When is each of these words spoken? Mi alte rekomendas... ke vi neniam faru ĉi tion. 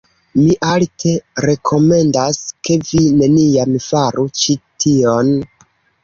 Mi 0.35 0.43
alte 0.67 1.09
rekomendas... 1.43 2.39
ke 2.67 2.77
vi 2.87 3.01
neniam 3.17 3.75
faru 3.89 4.25
ĉi 4.39 4.55
tion. 4.85 5.31